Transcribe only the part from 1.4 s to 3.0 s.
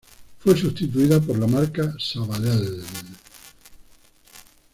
marca Sabadell.